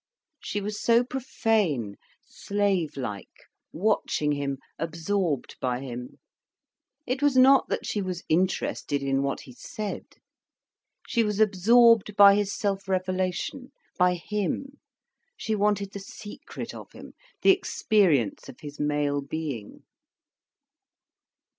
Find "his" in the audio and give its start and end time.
12.33-12.51, 18.61-18.79